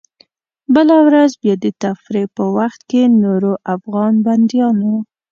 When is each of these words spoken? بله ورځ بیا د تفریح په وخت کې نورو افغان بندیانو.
بله 0.75 0.97
ورځ 1.07 1.31
بیا 1.41 1.55
د 1.63 1.65
تفریح 1.83 2.27
په 2.37 2.43
وخت 2.57 2.81
کې 2.89 3.01
نورو 3.23 3.51
افغان 3.75 4.13
بندیانو. 4.25 4.93